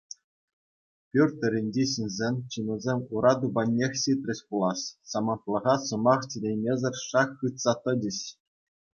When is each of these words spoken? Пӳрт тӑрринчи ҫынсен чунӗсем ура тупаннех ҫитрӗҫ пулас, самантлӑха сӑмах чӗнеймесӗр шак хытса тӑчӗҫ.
Пӳрт 1.15 1.35
тӑрринчи 1.41 1.83
ҫынсен 1.91 2.35
чунӗсем 2.55 2.99
ура 3.17 3.33
тупаннех 3.43 3.93
ҫитрӗҫ 4.03 4.39
пулас, 4.53 4.81
самантлӑха 5.11 5.75
сӑмах 5.89 6.21
чӗнеймесӗр 6.33 6.95
шак 7.07 7.29
хытса 7.43 7.73
тӑчӗҫ. 7.83 8.19